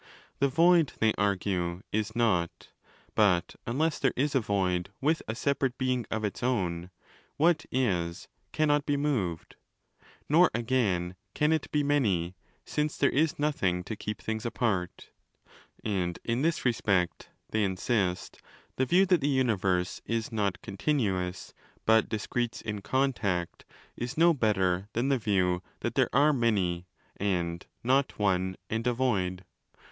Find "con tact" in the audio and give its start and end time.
22.81-23.65